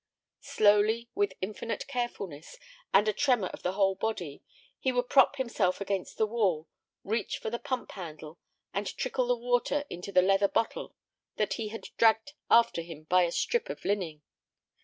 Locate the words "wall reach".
6.25-7.37